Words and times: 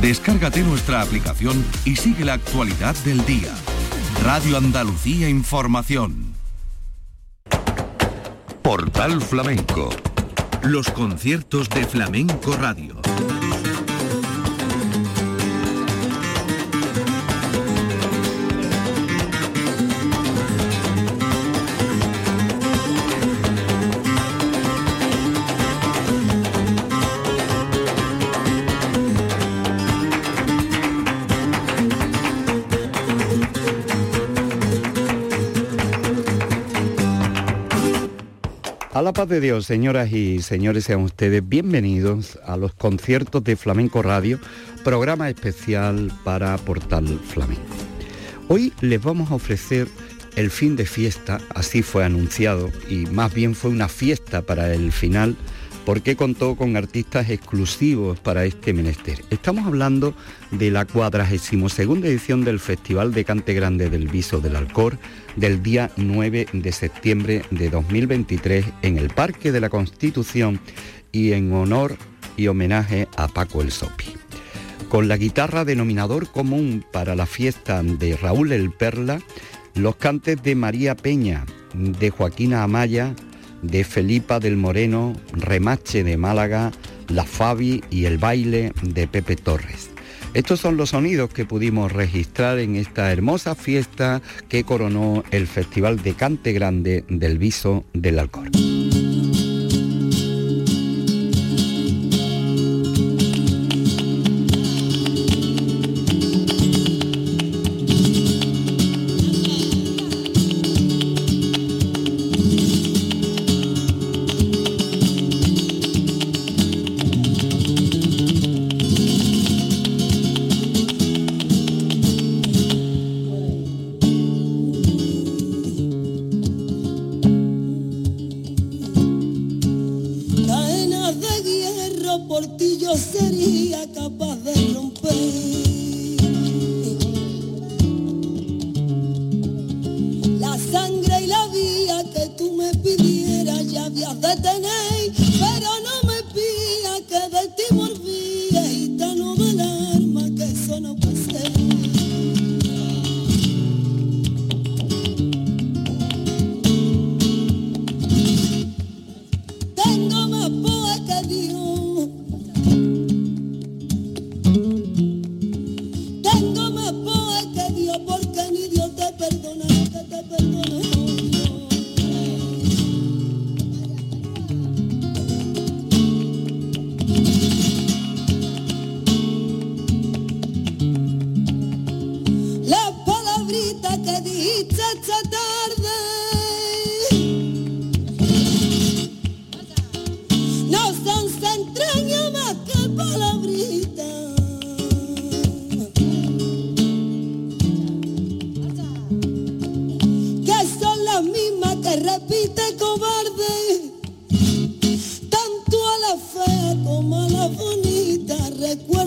Descárgate 0.00 0.62
nuestra 0.62 1.02
aplicación 1.02 1.64
y 1.84 1.96
sigue 1.96 2.24
la 2.24 2.34
actualidad 2.34 2.94
del 3.04 3.24
día. 3.26 3.52
Radio 4.24 4.56
Andalucía 4.56 5.28
Información. 5.28 6.34
Portal 8.62 9.20
Flamenco. 9.20 9.90
Los 10.62 10.90
conciertos 10.90 11.68
de 11.68 11.84
Flamenco 11.84 12.56
Radio. 12.56 13.00
A 38.98 39.02
la 39.02 39.12
paz 39.12 39.28
de 39.28 39.40
Dios, 39.40 39.64
señoras 39.64 40.10
y 40.10 40.42
señores, 40.42 40.82
sean 40.82 41.02
ustedes 41.02 41.48
bienvenidos 41.48 42.36
a 42.44 42.56
los 42.56 42.74
conciertos 42.74 43.44
de 43.44 43.54
Flamenco 43.54 44.02
Radio, 44.02 44.40
programa 44.82 45.30
especial 45.30 46.10
para 46.24 46.58
Portal 46.58 47.06
Flamenco. 47.20 47.62
Hoy 48.48 48.72
les 48.80 49.00
vamos 49.00 49.30
a 49.30 49.36
ofrecer 49.36 49.86
el 50.34 50.50
fin 50.50 50.74
de 50.74 50.84
fiesta, 50.84 51.40
así 51.54 51.82
fue 51.82 52.04
anunciado, 52.04 52.72
y 52.90 53.06
más 53.06 53.32
bien 53.32 53.54
fue 53.54 53.70
una 53.70 53.86
fiesta 53.86 54.42
para 54.42 54.74
el 54.74 54.90
final 54.90 55.36
porque 55.88 56.16
contó 56.16 56.54
con 56.54 56.76
artistas 56.76 57.30
exclusivos 57.30 58.20
para 58.20 58.44
este 58.44 58.74
menester. 58.74 59.24
Estamos 59.30 59.66
hablando 59.66 60.12
de 60.50 60.70
la 60.70 60.84
42 60.84 61.78
edición 61.78 62.44
del 62.44 62.60
Festival 62.60 63.14
de 63.14 63.24
Cante 63.24 63.54
Grande 63.54 63.88
del 63.88 64.06
Viso 64.06 64.38
del 64.38 64.56
Alcor 64.56 64.98
del 65.36 65.62
día 65.62 65.90
9 65.96 66.48
de 66.52 66.72
septiembre 66.72 67.42
de 67.50 67.70
2023 67.70 68.66
en 68.82 68.98
el 68.98 69.08
Parque 69.08 69.50
de 69.50 69.60
la 69.60 69.70
Constitución 69.70 70.60
y 71.10 71.32
en 71.32 71.54
honor 71.54 71.96
y 72.36 72.48
homenaje 72.48 73.08
a 73.16 73.28
Paco 73.28 73.62
el 73.62 73.72
Sopi. 73.72 74.12
Con 74.90 75.08
la 75.08 75.16
guitarra 75.16 75.64
denominador 75.64 76.30
común 76.30 76.84
para 76.92 77.16
la 77.16 77.24
fiesta 77.24 77.82
de 77.82 78.14
Raúl 78.14 78.52
el 78.52 78.72
Perla, 78.72 79.22
los 79.74 79.96
cantes 79.96 80.42
de 80.42 80.54
María 80.54 80.94
Peña, 80.94 81.46
de 81.72 82.10
Joaquina 82.10 82.62
Amaya, 82.62 83.14
de 83.62 83.84
Felipa 83.84 84.40
del 84.40 84.56
Moreno, 84.56 85.14
Remache 85.32 86.04
de 86.04 86.16
Málaga, 86.16 86.72
La 87.08 87.24
Fabi 87.24 87.82
y 87.90 88.04
el 88.04 88.18
baile 88.18 88.72
de 88.82 89.06
Pepe 89.08 89.36
Torres. 89.36 89.90
Estos 90.34 90.60
son 90.60 90.76
los 90.76 90.90
sonidos 90.90 91.30
que 91.30 91.46
pudimos 91.46 91.90
registrar 91.90 92.58
en 92.58 92.76
esta 92.76 93.10
hermosa 93.10 93.54
fiesta 93.54 94.20
que 94.48 94.64
coronó 94.64 95.24
el 95.30 95.46
Festival 95.46 96.02
de 96.02 96.14
Cante 96.14 96.52
Grande 96.52 97.04
del 97.08 97.38
Viso 97.38 97.84
del 97.94 98.18
Alcor. 98.18 98.50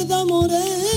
guarda 0.01 0.21
amore 0.21 0.55
eh. 0.55 0.90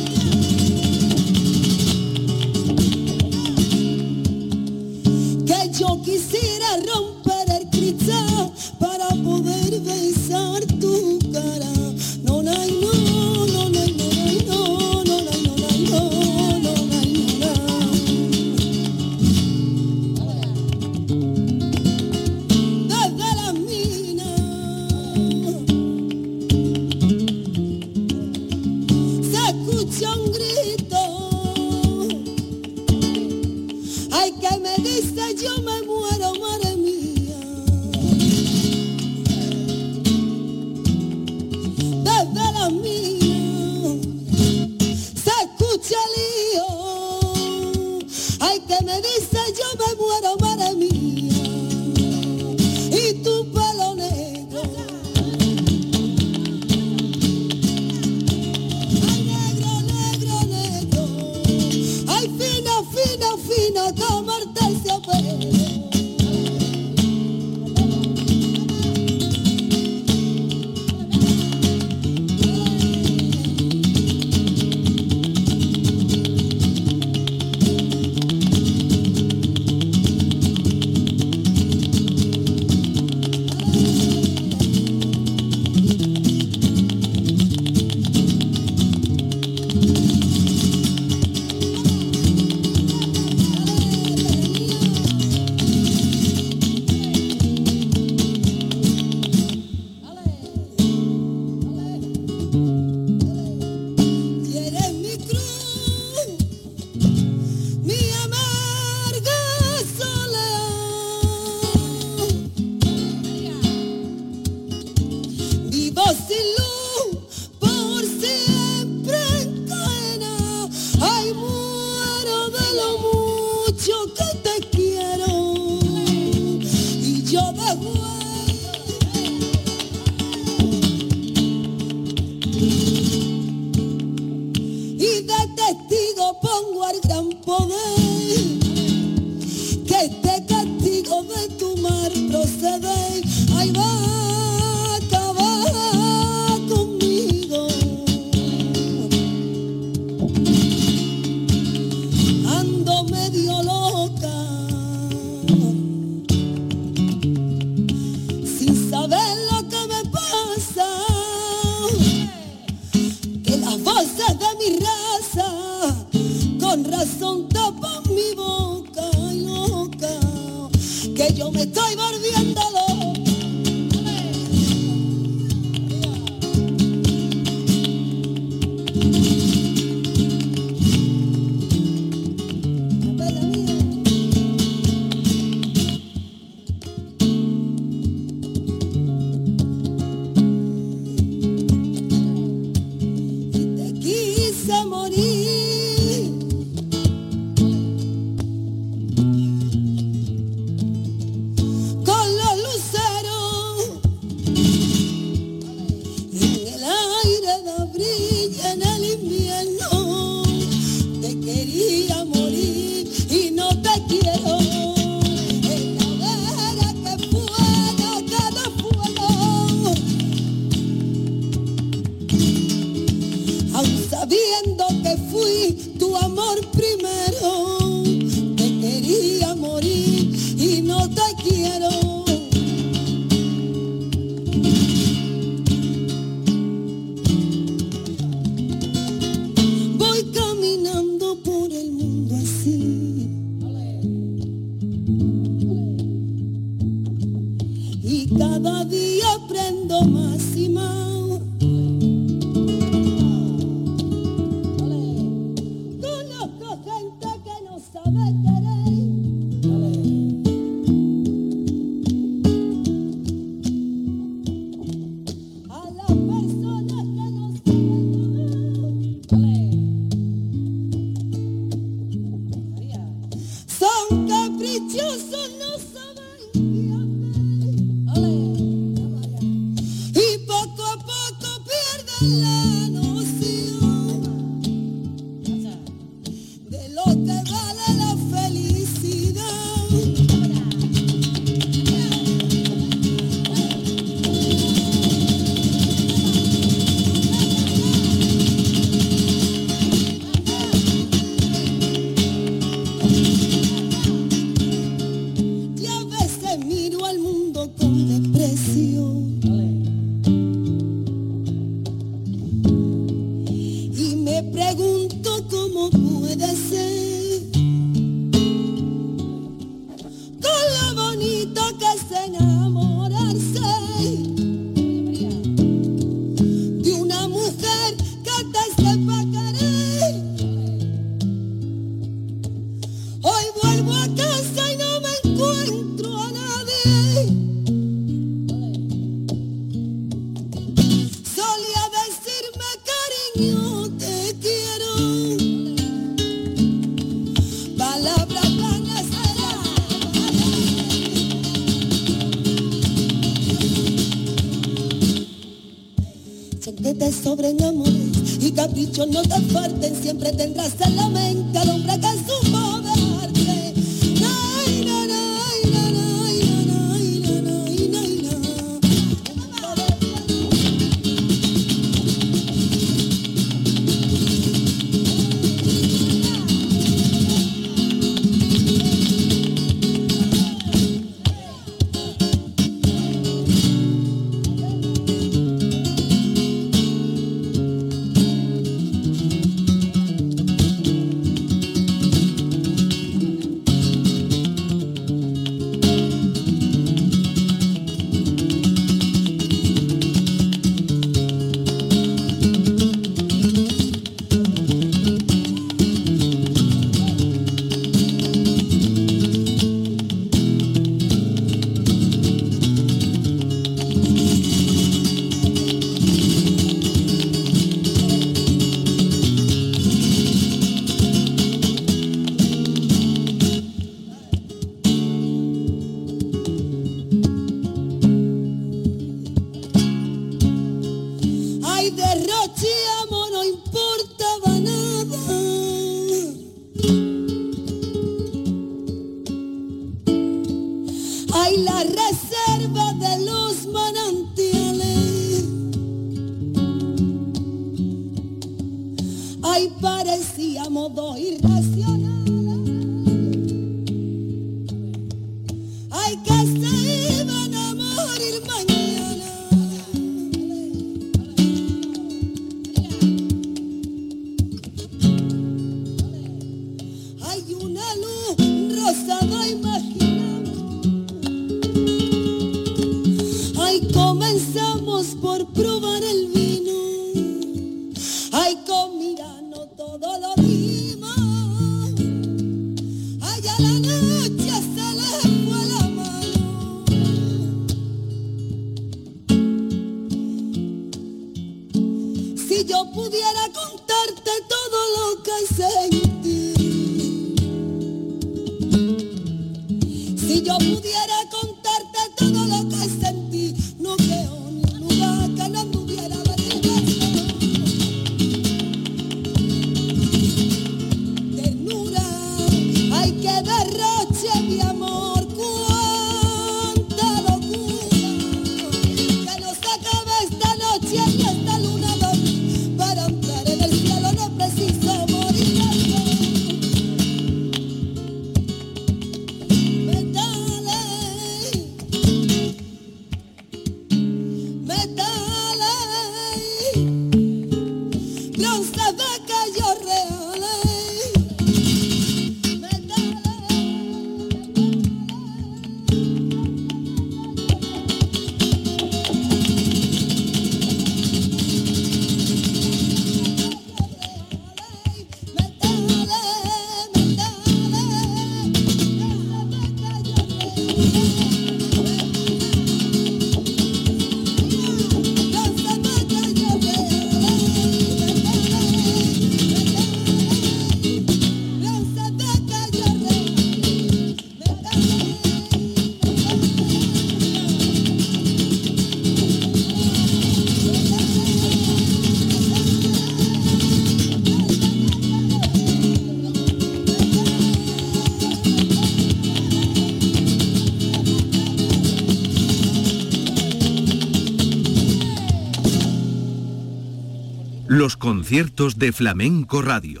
Conciertos 598.31 598.79
de 598.79 598.93
Flamenco 598.93 599.61
Radio. 599.61 600.00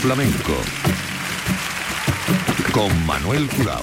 Flamenco 0.00 0.54
con 2.72 3.04
Manuel 3.04 3.48
Curao. 3.48 3.82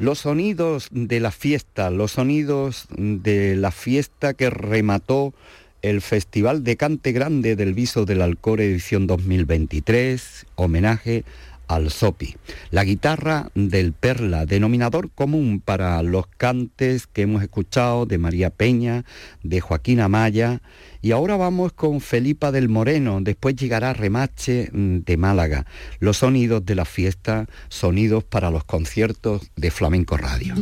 Los 0.00 0.20
sonidos 0.20 0.88
de 0.90 1.20
la 1.20 1.30
fiesta, 1.30 1.90
los 1.90 2.12
sonidos 2.12 2.86
de 2.96 3.54
la 3.56 3.70
fiesta 3.70 4.32
que 4.32 4.48
remató 4.48 5.34
el 5.82 6.00
Festival 6.00 6.64
de 6.64 6.78
Cante 6.78 7.12
Grande 7.12 7.54
del 7.54 7.74
Viso 7.74 8.06
del 8.06 8.22
Alcor 8.22 8.62
edición 8.62 9.06
2023, 9.06 10.46
homenaje 10.54 11.24
al 11.68 11.90
Sopi. 11.90 12.34
La 12.70 12.84
guitarra 12.84 13.50
del 13.54 13.92
Perla, 13.92 14.46
denominador 14.46 15.10
común 15.10 15.60
para 15.64 16.02
los 16.02 16.26
cantes 16.26 17.06
que 17.06 17.22
hemos 17.22 17.42
escuchado 17.42 18.06
de 18.06 18.18
María 18.18 18.50
Peña, 18.50 19.04
de 19.42 19.60
Joaquín 19.60 20.00
Amaya, 20.00 20.60
y 21.00 21.12
ahora 21.12 21.36
vamos 21.36 21.72
con 21.72 22.00
Felipa 22.00 22.50
del 22.50 22.68
Moreno, 22.68 23.20
después 23.20 23.54
llegará 23.54 23.92
Remache 23.92 24.70
mm, 24.72 24.98
de 25.00 25.16
Málaga. 25.16 25.66
Los 26.00 26.18
sonidos 26.18 26.66
de 26.66 26.74
la 26.74 26.84
fiesta, 26.84 27.46
sonidos 27.68 28.24
para 28.24 28.50
los 28.50 28.64
conciertos 28.64 29.50
de 29.56 29.70
Flamenco 29.70 30.16
Radio. 30.16 30.54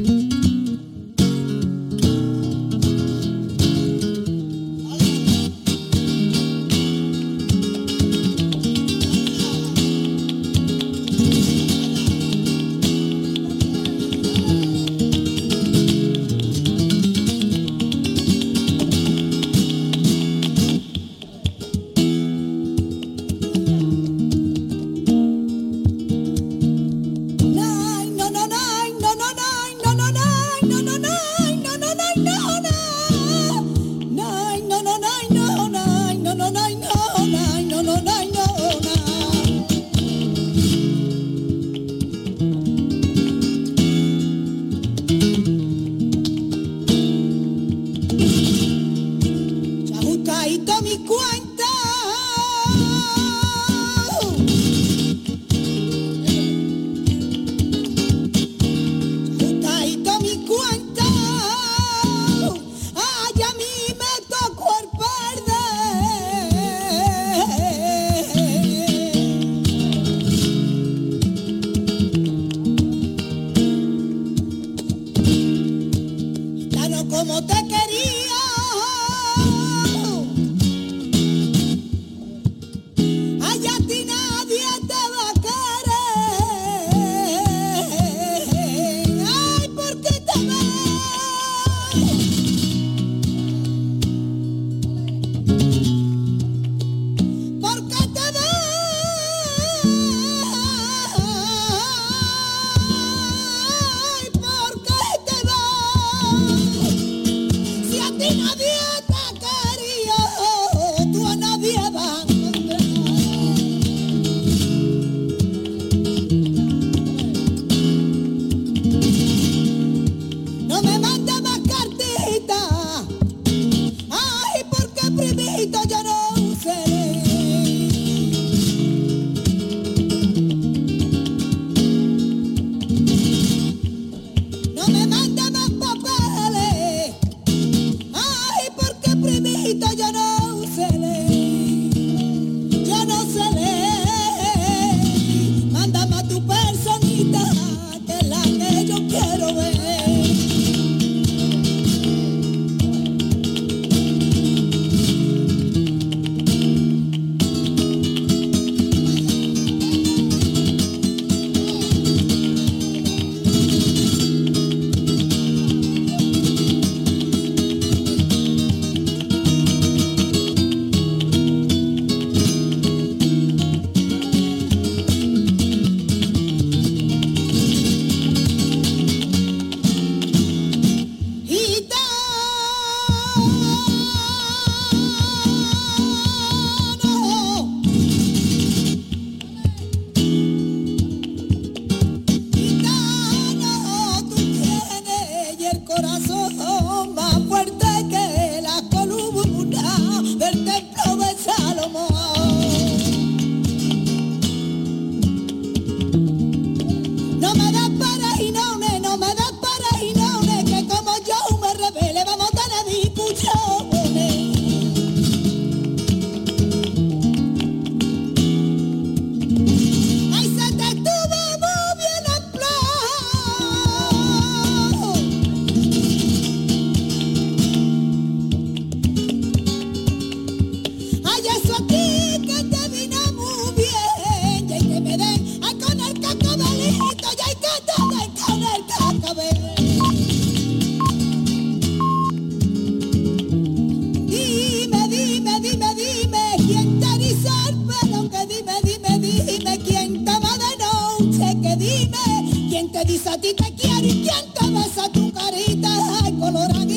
A 253.36 253.38
ti 253.38 253.52
te 253.52 253.70
quiero 253.74 254.06
y 254.06 254.22
quién 254.22 254.44
te 254.54 254.66
besa 254.70 255.12
tu 255.12 255.30
carita, 255.30 255.90
ay, 256.24 256.32
colorada. 256.40 256.95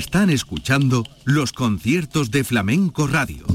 Están 0.00 0.30
escuchando 0.30 1.04
los 1.26 1.52
conciertos 1.52 2.30
de 2.30 2.42
Flamenco 2.42 3.06
Radio. 3.06 3.49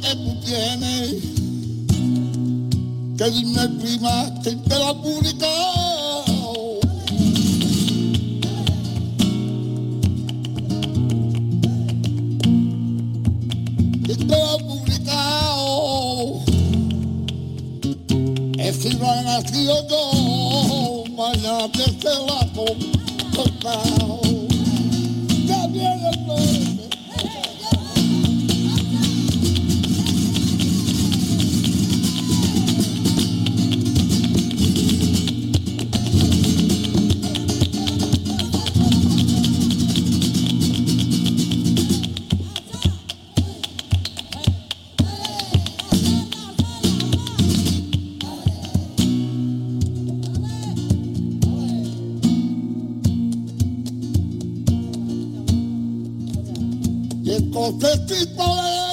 que 0.00 0.16
tú 0.16 0.40
tienes, 0.44 1.14
que 3.18 3.30
dime 3.30 3.68
prima, 3.80 4.40
que 4.42 4.52
te 4.52 4.78
la 4.78 4.94
publicó. 4.94 5.95
de 57.26 57.50
confetti 57.50 58.24
para 58.36 58.85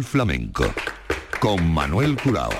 Flamenco 0.00 0.64
con 1.38 1.70
Manuel 1.70 2.16
Curao. 2.16 2.50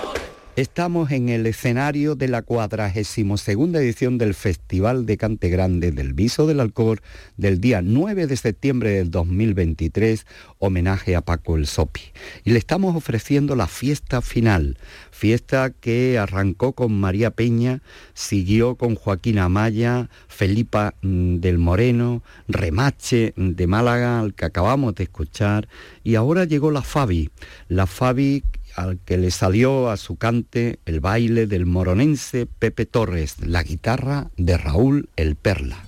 Estamos 0.54 1.10
en 1.12 1.30
el 1.30 1.46
escenario 1.46 2.14
de 2.14 2.28
la 2.28 2.42
42 2.42 3.48
edición 3.48 4.18
del 4.18 4.34
Festival 4.34 5.06
de 5.06 5.16
Cante 5.16 5.48
Grande 5.48 5.92
del 5.92 6.12
Viso 6.12 6.46
del 6.46 6.60
Alcor 6.60 7.00
del 7.38 7.58
día 7.58 7.80
9 7.80 8.26
de 8.26 8.36
septiembre 8.36 8.90
del 8.90 9.10
2023, 9.10 10.26
homenaje 10.58 11.16
a 11.16 11.22
Paco 11.22 11.56
el 11.56 11.66
Sopi. 11.66 12.02
Y 12.44 12.50
le 12.50 12.58
estamos 12.58 12.94
ofreciendo 12.94 13.56
la 13.56 13.66
fiesta 13.66 14.20
final, 14.20 14.76
fiesta 15.22 15.70
que 15.70 16.18
arrancó 16.18 16.72
con 16.72 16.98
María 16.98 17.30
Peña, 17.30 17.80
siguió 18.12 18.74
con 18.74 18.96
Joaquín 18.96 19.38
Amaya, 19.38 20.10
Felipa 20.26 20.94
mm, 21.00 21.36
del 21.36 21.58
Moreno, 21.58 22.24
Remache 22.48 23.32
de 23.36 23.66
Málaga, 23.68 24.18
al 24.18 24.34
que 24.34 24.46
acabamos 24.46 24.96
de 24.96 25.04
escuchar, 25.04 25.68
y 26.02 26.16
ahora 26.16 26.42
llegó 26.42 26.72
la 26.72 26.82
Fabi, 26.82 27.30
la 27.68 27.86
Fabi 27.86 28.42
al 28.74 28.98
que 28.98 29.16
le 29.16 29.30
salió 29.30 29.90
a 29.90 29.96
su 29.96 30.16
cante 30.16 30.80
el 30.86 30.98
baile 30.98 31.46
del 31.46 31.66
moronense 31.66 32.46
Pepe 32.46 32.84
Torres, 32.84 33.36
la 33.46 33.62
guitarra 33.62 34.32
de 34.36 34.58
Raúl 34.58 35.08
El 35.14 35.36
Perla. 35.36 35.86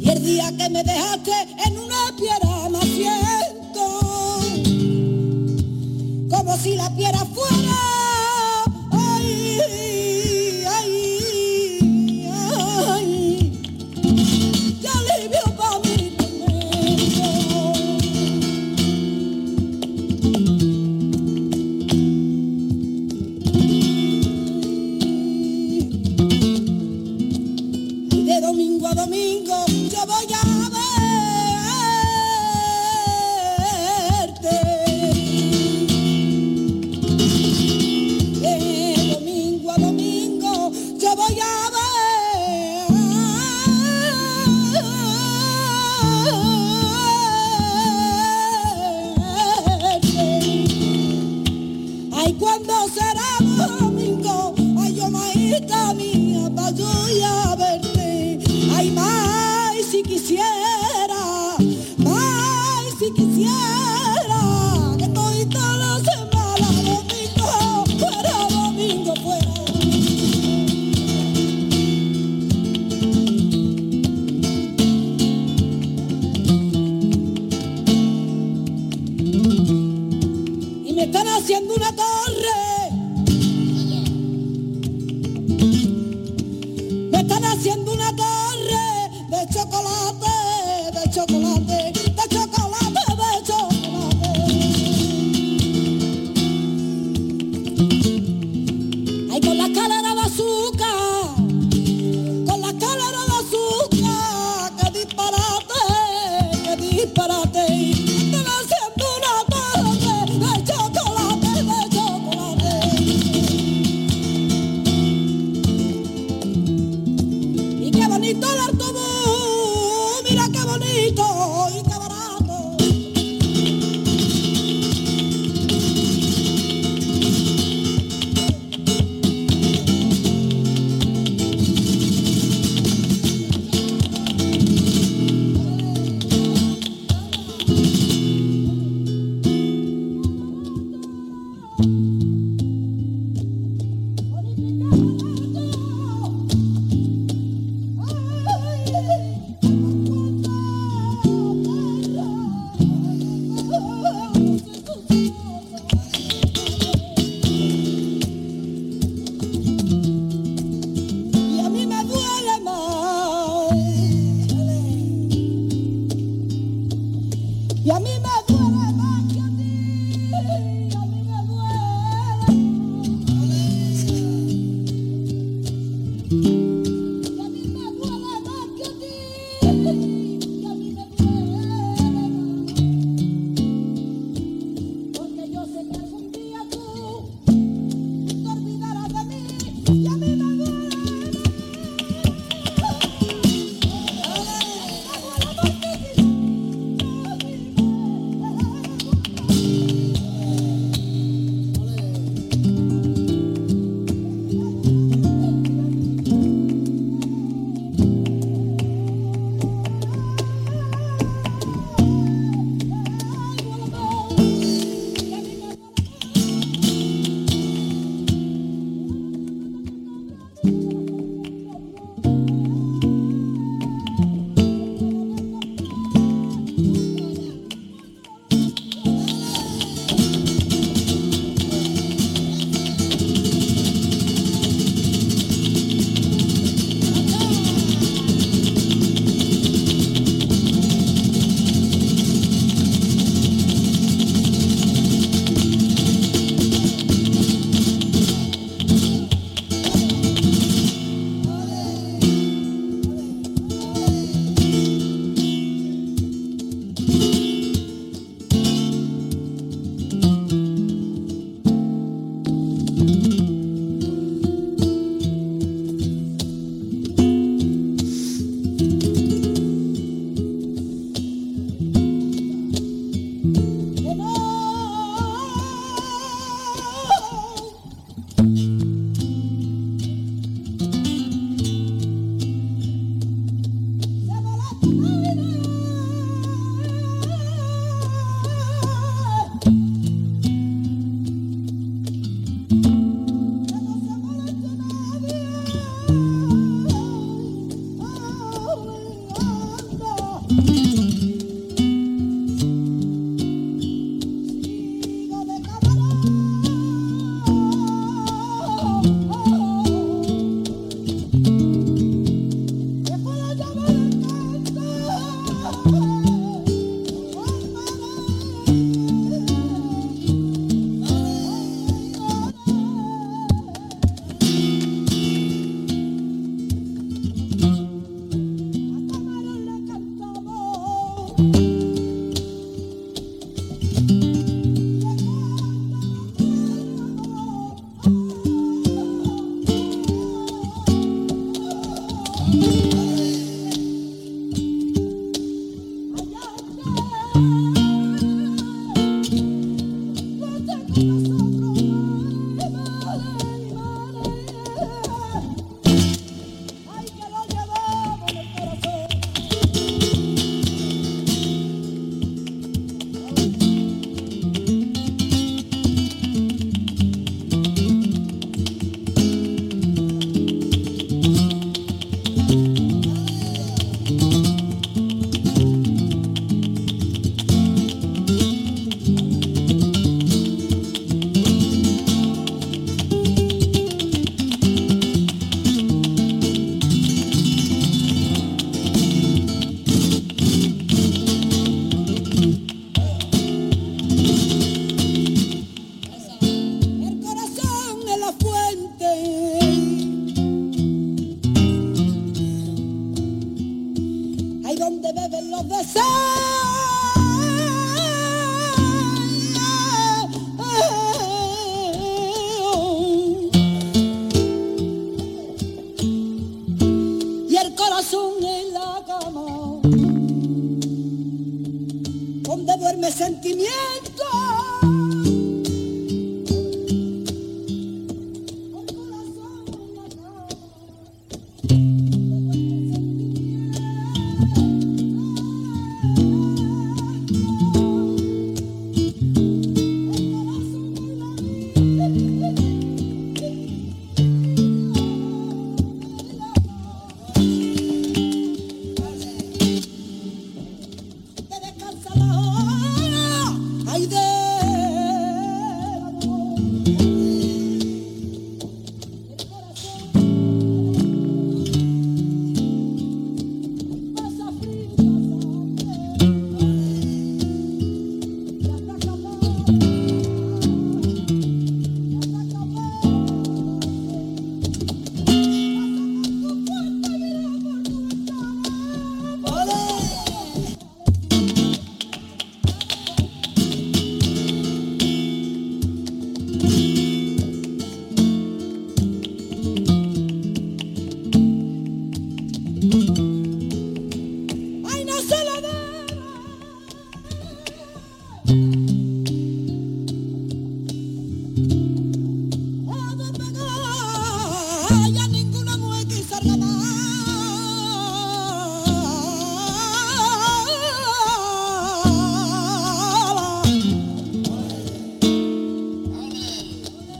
Y 0.00 0.10
el 0.10 0.24
día 0.24 0.56
que 0.56 0.70
me 0.70 0.82
dejaste 0.84 1.32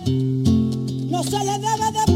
No 0.08 1.22
se 1.22 1.38
le 1.38 1.58
debe 1.58 1.92
de 1.92 2.07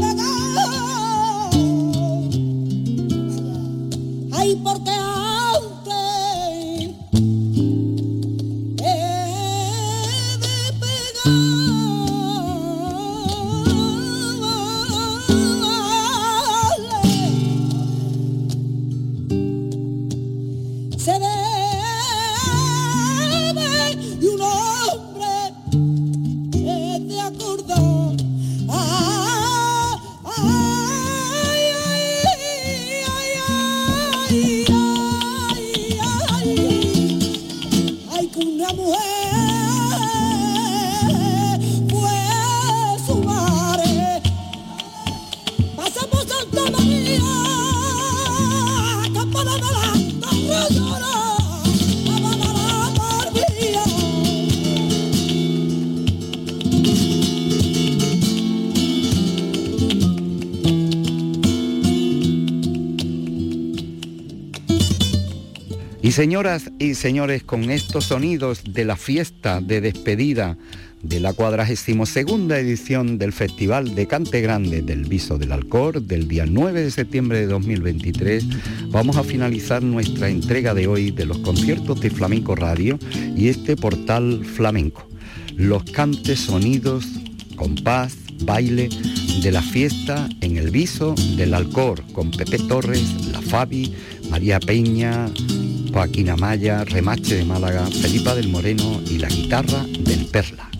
señoras 66.13 66.69
y 66.77 66.93
señores, 66.93 67.41
con 67.41 67.71
estos 67.71 68.05
sonidos 68.05 68.61
de 68.67 68.85
la 68.85 68.95
fiesta 68.95 69.61
de 69.61 69.81
despedida 69.81 70.59
de 71.01 71.19
la 71.19 71.33
42 71.33 72.15
edición 72.51 73.17
del 73.17 73.33
Festival 73.33 73.95
de 73.95 74.05
Cante 74.05 74.39
Grande 74.41 74.83
del 74.83 75.05
Viso 75.05 75.39
del 75.39 75.51
Alcor 75.51 76.03
del 76.03 76.27
día 76.27 76.45
9 76.45 76.83
de 76.83 76.91
septiembre 76.91 77.39
de 77.39 77.47
2023, 77.47 78.45
vamos 78.89 79.17
a 79.17 79.23
finalizar 79.23 79.81
nuestra 79.81 80.29
entrega 80.29 80.75
de 80.75 80.85
hoy 80.85 81.09
de 81.09 81.25
los 81.25 81.39
conciertos 81.39 81.99
de 81.99 82.11
Flamenco 82.11 82.53
Radio 82.53 82.99
y 83.35 83.47
este 83.47 83.75
portal 83.75 84.45
flamenco. 84.45 85.07
Los 85.55 85.83
cantes, 85.83 86.41
sonidos, 86.41 87.07
compás, 87.55 88.15
baile 88.43 88.89
de 89.41 89.51
la 89.51 89.63
fiesta 89.63 90.29
en 90.41 90.57
el 90.57 90.69
Viso 90.69 91.15
del 91.37 91.55
Alcor 91.55 92.03
con 92.13 92.29
Pepe 92.29 92.59
Torres, 92.59 93.31
La 93.31 93.41
Fabi, 93.41 93.91
María 94.29 94.59
Peña, 94.59 95.25
Joaquín 95.93 96.29
Amaya, 96.29 96.83
Remache 96.83 97.35
de 97.35 97.45
Málaga, 97.45 97.85
Felipa 97.85 98.33
del 98.33 98.49
Moreno 98.49 98.99
y 99.05 99.19
la 99.19 99.27
guitarra 99.27 99.85
del 99.99 100.25
Perla. 100.25 100.72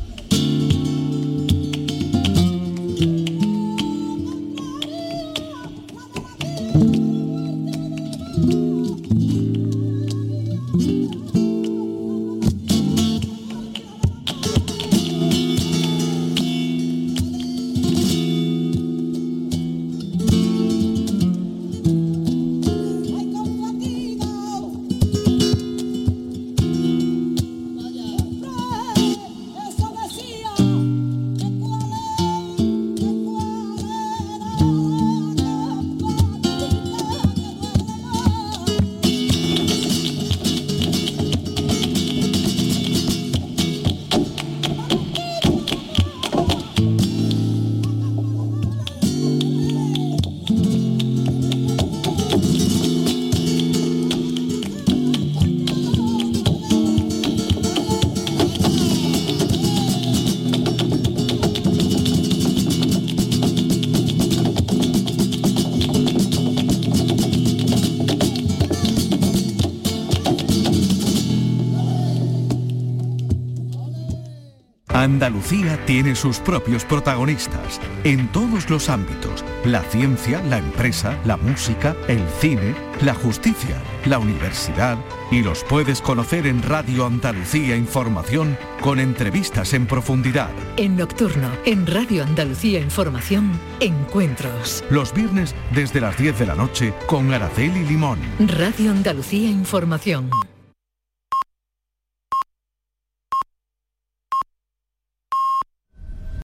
Andalucía 75.24 75.80
tiene 75.86 76.16
sus 76.16 76.40
propios 76.40 76.84
protagonistas 76.84 77.80
en 78.04 78.28
todos 78.34 78.70
los 78.70 78.90
ámbitos, 78.90 79.46
la 79.64 79.82
ciencia, 79.84 80.44
la 80.50 80.58
empresa, 80.58 81.18
la 81.24 81.38
música, 81.38 81.96
el 82.10 82.20
cine, 82.42 82.76
la 83.02 83.14
justicia, 83.14 83.82
la 84.06 84.20
universidad 84.20 84.98
y 85.32 85.42
los 85.42 85.64
puedes 85.64 86.02
conocer 86.02 86.46
en 86.46 86.62
Radio 86.62 87.06
Andalucía 87.06 87.78
Información 87.78 88.58
con 88.82 89.00
entrevistas 89.00 89.74
en 89.74 89.86
profundidad. 89.86 90.50
En 90.76 90.98
nocturno, 90.98 91.50
en 91.64 91.88
Radio 91.88 92.26
Andalucía 92.26 92.82
Información, 92.82 93.50
encuentros. 93.80 94.84
Los 94.90 95.14
viernes 95.14 95.56
desde 95.74 96.02
las 96.02 96.18
10 96.18 96.38
de 96.38 96.46
la 96.48 96.56
noche 96.56 96.94
con 97.08 97.34
Araceli 97.34 97.86
Limón. 97.86 98.20
Radio 98.40 98.92
Andalucía 98.92 99.50
Información. 99.50 100.30